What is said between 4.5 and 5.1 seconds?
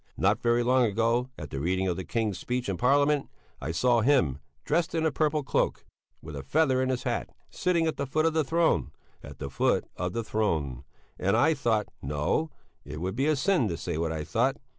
dressed in